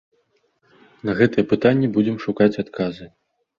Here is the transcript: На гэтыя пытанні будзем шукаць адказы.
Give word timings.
На 1.09 1.15
гэтыя 1.19 1.49
пытанні 1.53 1.91
будзем 1.99 2.19
шукаць 2.27 2.51
адказы. 2.67 3.05